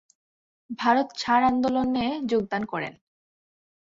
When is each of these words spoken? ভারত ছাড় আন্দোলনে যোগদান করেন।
ভারত 0.79 1.07
ছাড় 1.17 1.43
আন্দোলনে 1.45 2.05
যোগদান 2.25 2.63
করেন। 2.65 2.93